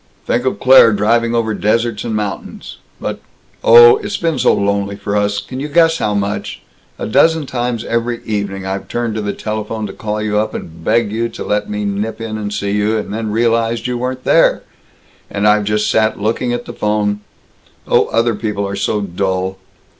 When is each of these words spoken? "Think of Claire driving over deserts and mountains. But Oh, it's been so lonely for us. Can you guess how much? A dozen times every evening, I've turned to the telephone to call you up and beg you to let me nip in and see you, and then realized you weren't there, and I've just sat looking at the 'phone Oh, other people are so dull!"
"Think 0.25 0.45
of 0.47 0.59
Claire 0.59 0.93
driving 0.93 1.35
over 1.35 1.53
deserts 1.53 2.03
and 2.03 2.15
mountains. 2.15 2.77
But 2.99 3.19
Oh, 3.63 3.97
it's 3.97 4.17
been 4.17 4.39
so 4.39 4.51
lonely 4.51 4.95
for 4.95 5.15
us. 5.15 5.39
Can 5.39 5.59
you 5.59 5.67
guess 5.67 5.99
how 5.99 6.15
much? 6.15 6.63
A 6.97 7.05
dozen 7.05 7.45
times 7.45 7.83
every 7.83 8.23
evening, 8.25 8.65
I've 8.65 8.87
turned 8.87 9.13
to 9.13 9.21
the 9.21 9.31
telephone 9.31 9.85
to 9.85 9.93
call 9.93 10.19
you 10.19 10.39
up 10.39 10.55
and 10.55 10.83
beg 10.83 11.11
you 11.11 11.29
to 11.29 11.43
let 11.43 11.69
me 11.69 11.85
nip 11.85 12.19
in 12.19 12.39
and 12.39 12.51
see 12.51 12.71
you, 12.71 12.97
and 12.97 13.13
then 13.13 13.29
realized 13.29 13.85
you 13.85 13.95
weren't 13.99 14.23
there, 14.23 14.63
and 15.29 15.47
I've 15.47 15.65
just 15.65 15.87
sat 15.87 16.19
looking 16.19 16.51
at 16.51 16.65
the 16.65 16.73
'phone 16.73 17.19
Oh, 17.87 18.07
other 18.07 18.33
people 18.33 18.67
are 18.67 18.75
so 18.75 19.01
dull!" 19.01 19.59